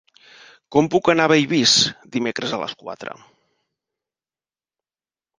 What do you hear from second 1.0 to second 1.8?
anar a Bellvís